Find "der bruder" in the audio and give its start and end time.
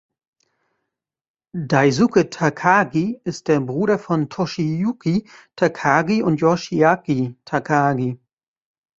3.47-3.99